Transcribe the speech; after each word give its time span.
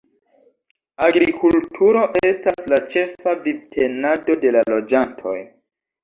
Agrikulturo 1.07 1.99
estas 2.29 2.65
la 2.73 2.79
ĉefa 2.93 3.33
vivtenado 3.43 4.37
de 4.45 4.55
la 4.57 4.63
loĝantoj. 4.75 5.35